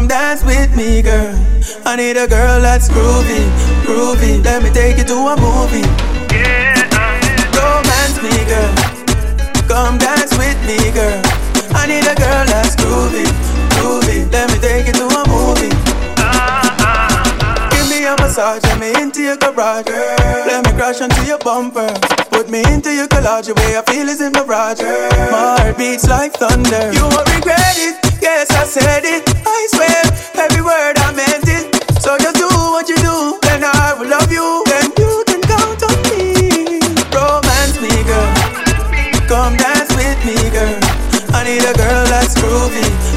[0.00, 1.36] Come dance with me, girl.
[1.84, 3.44] I need a girl that's groovy,
[3.84, 4.42] groovy.
[4.42, 5.84] Let me take you to a movie.
[6.32, 6.88] Yeah,
[7.52, 8.72] Romance me, girl.
[9.68, 11.20] Come dance with me, girl.
[11.76, 13.49] I need a girl that's groovy, groovy.
[19.10, 19.88] Into your garage.
[20.46, 21.90] Let me crash onto your bumper.
[22.30, 24.78] Put me into your collage, the way I feel is in mirage.
[25.34, 26.94] My heart beats like thunder.
[26.94, 29.26] You won't regret it, yes I said it.
[29.42, 29.98] I swear,
[30.46, 31.74] every word I meant it.
[31.98, 34.62] So just do what you do, then I will love you.
[34.70, 36.78] Then you can count on me.
[37.10, 38.30] Romance me, girl.
[39.26, 40.78] Come dance with me, girl.
[41.34, 43.09] I need a girl that's groovy.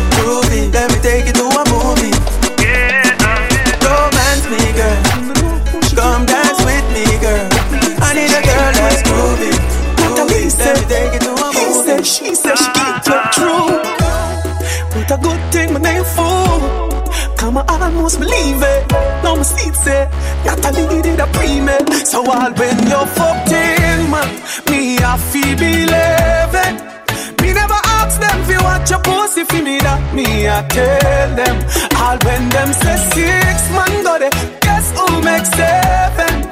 [18.14, 18.92] I almost believe it.
[19.24, 20.10] Now my seat say,
[20.46, 21.90] Natalie did a pre-med.
[22.06, 24.30] So all when you fucked man,
[24.70, 27.42] me I feel believe it.
[27.42, 31.36] Me never ask them if you want your pussy for me that me I tell
[31.36, 31.58] them.
[31.98, 36.50] All when them say six man got it, guess who makes seven?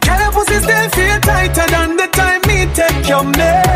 [0.00, 3.71] Can your pussy still feel tighter than the time me take your maiden?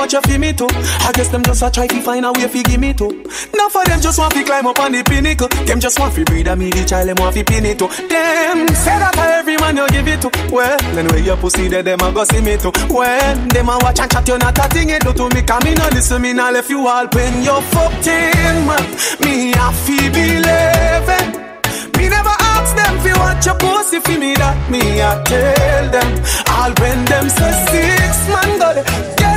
[0.00, 0.66] Watch you feel me too.
[0.70, 3.12] I guess them just a try to find a way fi give me too.
[3.54, 5.48] Now for them just want to climb up on the pinnacle.
[5.68, 7.86] Them just want to breed a me the child them want to pin it to.
[7.86, 10.30] Them say that to every man you give it to.
[10.50, 12.72] Well, anyway your pussy there them a go see me too.
[12.88, 15.42] When them a watch and chat you not a thing it do to me.
[15.42, 18.84] Come me no listen me now left you all when you fucked in man.
[19.20, 21.50] Me a fi believe it.
[22.00, 26.10] Me never ask them you want your pussy for me that me I tell them
[26.48, 29.29] All when them say six man who makes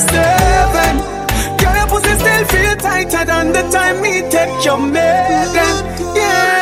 [0.00, 0.94] seven
[1.58, 5.74] Girl your pussy still feel tighter than the time me take your maiden
[6.16, 6.60] Yeah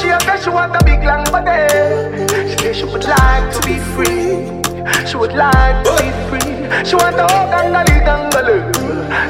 [0.00, 1.68] She a say she want a big long body.
[2.50, 4.46] She say she would like to be free.
[5.06, 6.84] She would like to be free.
[6.84, 8.72] She want a a lit bungalow.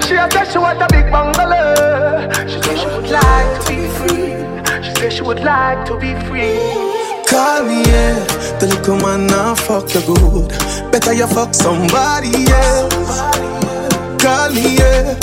[0.01, 2.30] She a say she want a big bungalow.
[2.46, 4.84] She say she would like to be free.
[4.84, 6.99] She say she would like to be free.
[7.31, 8.18] Call me, yeah.
[8.59, 10.51] The little man now fuck you good.
[10.91, 13.20] Better you fuck somebody else.
[14.18, 15.14] Call me, yeah.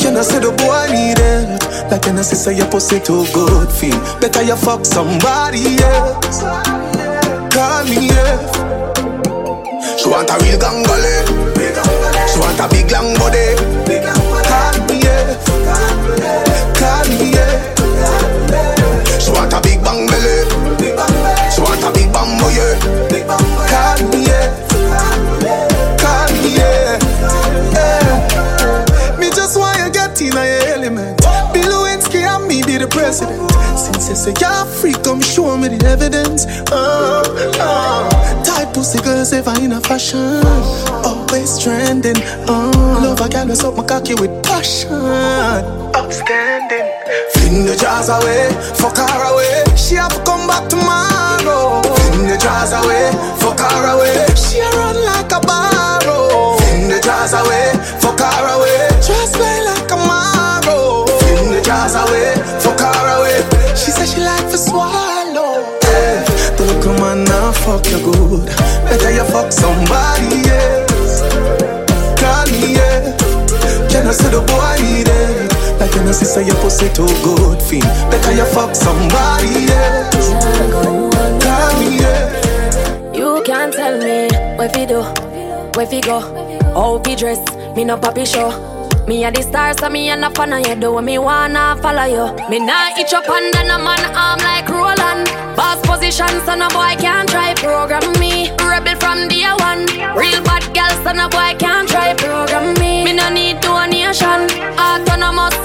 [0.00, 1.90] Can I say the boy need it?
[1.90, 3.98] Like can I say say your pussy too good feel?
[4.20, 6.42] Better you fuck somebody else.
[7.54, 8.36] Call me, yeah.
[9.96, 11.22] She want a real gangale.
[12.28, 14.27] She want a big long body.
[22.40, 22.98] oh yeah.
[23.68, 24.48] Call me, yeah.
[25.98, 26.98] Call me, yeah.
[27.76, 29.18] Eh.
[29.18, 31.20] Me just want you get in my element.
[31.52, 33.50] Bill Lewinsky and me be the president.
[33.76, 36.46] Since you say you're free, come show me the evidence.
[36.70, 37.22] Oh,
[37.60, 38.42] oh.
[38.44, 40.42] Type pussy girls ever in a fashion.
[41.04, 42.16] Always trending.
[42.48, 42.70] Oh,
[43.02, 44.92] love a girl up my cocky with passion.
[45.94, 46.88] outstanding.
[47.32, 49.64] Fling the jars away, fuck her away.
[49.76, 51.97] She have to come back tomorrow.
[52.38, 53.10] The jars away,
[53.42, 54.14] fuck her away.
[54.38, 56.54] She run like a barrow.
[56.54, 58.86] Fling the jars away, fuck her away.
[59.02, 61.02] Just play like a marrow.
[61.18, 63.42] Fling the jars away, fuck her away.
[63.74, 65.66] She said she like to swallow.
[65.82, 66.22] Yeah.
[66.62, 68.46] Look a man now, fuck you good.
[68.86, 71.26] Better you fuck somebody else.
[72.54, 73.18] Me, yeah.
[73.90, 75.57] Can I see the boy need
[75.98, 76.04] it?
[76.04, 77.84] Like you know, sister, your pussy too good, fiend.
[78.10, 80.32] Better you fuck somebody else.
[81.42, 83.12] Call yeah.
[83.14, 85.02] You can't tell me where fi do,
[85.74, 86.20] where fi go,
[86.74, 87.40] how fi dress.
[87.76, 88.50] Me no papi show.
[89.06, 90.74] Me a the star, so me a no fan of you.
[90.74, 92.48] Do me wanna follow you.
[92.50, 95.26] Me nah itch up under no man arm like Roland.
[95.56, 98.50] Boss position, so no boy can't try program me.
[98.60, 99.86] Rebel from day one.
[100.14, 103.04] Real bad girl, so no boy can't try program me.
[103.04, 104.44] Me no need donation.
[104.76, 105.56] Autonomous.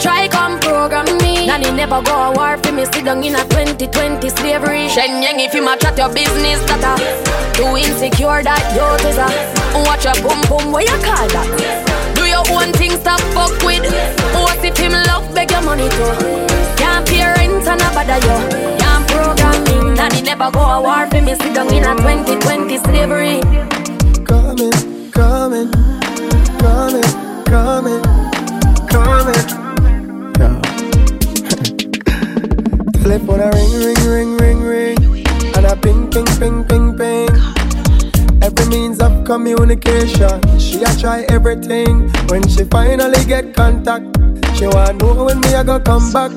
[0.00, 1.46] Try come program me.
[1.46, 2.86] Nanny never go a war for me.
[2.86, 4.88] Sit down in a 2020 slavery.
[4.88, 6.96] Shen Yang if you match at your business, that a
[7.52, 9.28] too insecure that you is a
[9.84, 10.72] watch your boom boom.
[10.72, 11.48] What you call that?
[12.16, 13.84] Do your own thing, stop fuck with.
[14.32, 16.16] What if him love beg your money too?
[16.80, 18.36] Can't pay rent and a bother you.
[18.80, 20.00] Can't program me.
[20.00, 21.36] Nanny never go a war for me.
[21.36, 23.36] Sit down in a 2020 slavery.
[24.24, 24.72] Coming,
[25.12, 25.68] coming,
[26.56, 27.04] coming,
[27.44, 28.00] coming,
[28.88, 29.69] coming.
[33.10, 37.28] Telephone a ring, ring, ring, ring, ring, and a ping, ping, ping, ping, ping.
[38.40, 42.08] Every means of communication, she a try everything.
[42.28, 44.16] When she finally get contact,
[44.54, 46.30] she wanna know when me I go come back.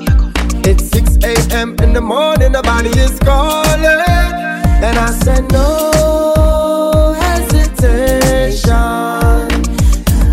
[0.66, 1.76] It's 6 a.m.
[1.80, 8.74] in the morning, the body is calling, and I said no hesitation.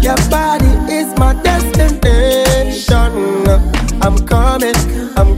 [0.02, 3.12] Your body is my destination.
[4.02, 4.71] I'm coming,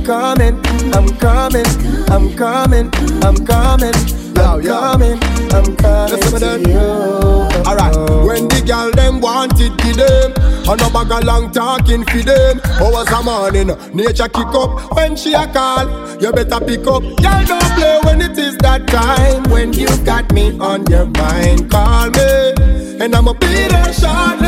[0.04, 0.60] coming,
[0.94, 1.66] I'm coming,
[2.10, 2.90] I'm coming,
[3.24, 3.94] I'm coming,
[4.36, 5.20] I'm coming,
[5.54, 7.54] I'm coming to you.
[7.66, 7.96] Alright,
[8.26, 10.34] when the girl them want it, give them.
[10.68, 12.62] On a bag of long talking for them.
[12.80, 14.96] Oh, Hours a morning, nature kick up.
[14.96, 15.88] When she a call,
[16.22, 17.04] you better pick up.
[17.04, 19.44] Girl, don't play when it is that time.
[19.52, 22.54] When you got me on your mind, call me.
[23.00, 24.48] And I'ma be there shortly.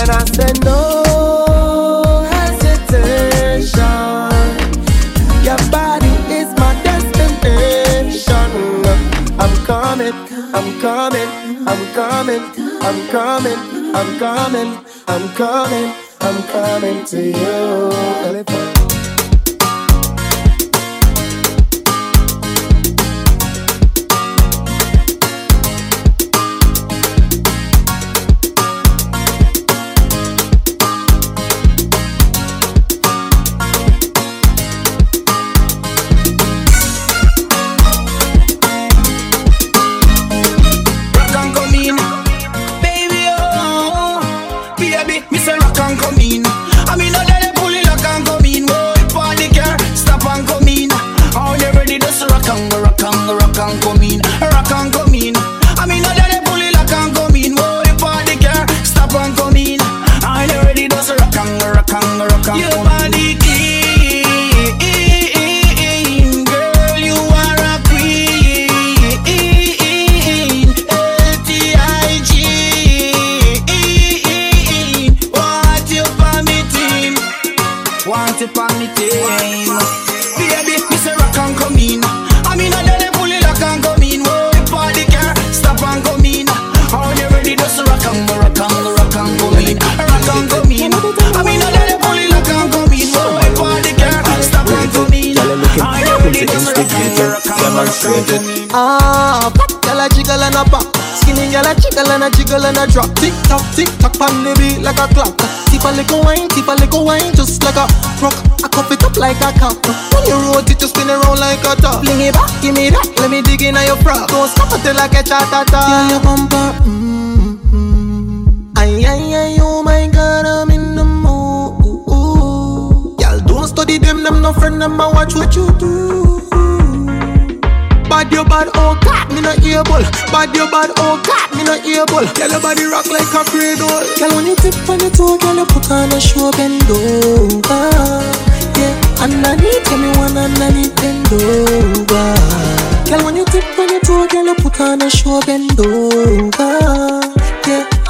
[0.00, 1.09] And I said no
[10.00, 12.42] coming, I'm coming, I'm coming,
[12.82, 17.20] I'm coming, I'm coming, I'm coming, I'm coming to
[18.76, 18.79] you.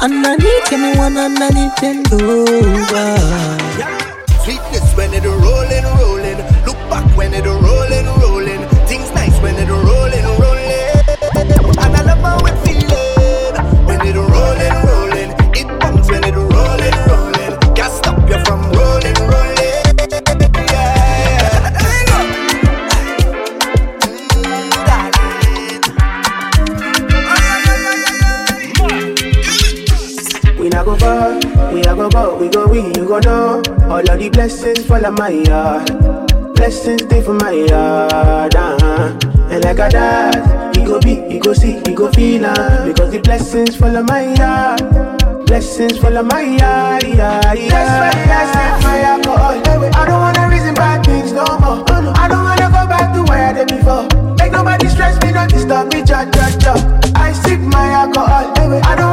[0.01, 3.17] Underneath anyone, underneath them over.
[4.43, 6.37] Sweetness when it rolling, rolling.
[6.65, 8.67] Look back when it rolling, rolling.
[8.87, 10.00] Things nice when it rolling.
[32.71, 33.61] we, you gon' know.
[33.91, 35.85] All of the blessings fall on my yard.
[36.55, 38.55] Blessings stay for my yard.
[38.55, 39.19] Uh-huh.
[39.51, 43.11] And like a dad, he go be, you go see, he go feel uh, Because
[43.11, 45.45] the blessings fall on my yard.
[45.45, 47.03] Blessings fall on my yard.
[47.03, 47.69] Yeah, yeah.
[47.69, 49.93] That's why that's for all.
[49.93, 51.83] I don't wanna reason bad things no more.
[51.91, 54.07] Oh, I don't wanna go back to where I did before.
[54.37, 57.11] Make nobody stress me, not disturb me, judge, judge, judge.
[57.15, 58.53] I sip my alcohol.
[58.57, 59.10] I don't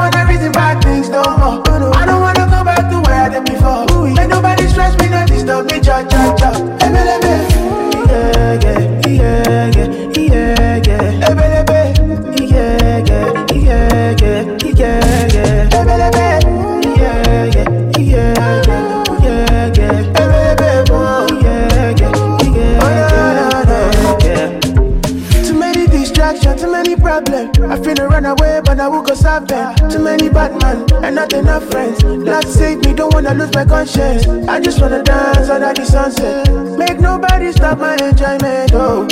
[29.05, 29.92] trouble goes.
[29.92, 32.03] Too many bad men and not enough friends.
[32.03, 34.26] Love save me, don't wanna lose my conscience.
[34.49, 36.49] I just wanna dance under the sunset.
[36.78, 38.72] Make nobody stop my enjoyment.
[38.74, 39.07] Oh.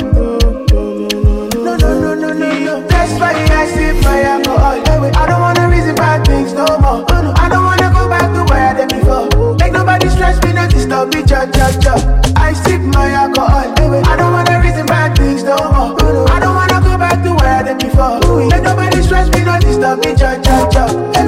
[1.63, 2.87] No, no, no, no, no, no.
[2.87, 4.81] That's why I sip my alcohol.
[5.15, 7.05] I don't wanna reason bad things no more.
[7.09, 9.55] Oh, I don't wanna go back to where I did before.
[9.57, 11.23] Make nobody stress me, not disturb me.
[11.23, 11.95] Cha, cha, cha.
[12.35, 13.26] I sip my.
[19.77, 21.26] stop me, cha cha cha.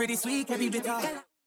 [0.00, 1.29] Pretty sweet, can be bitter.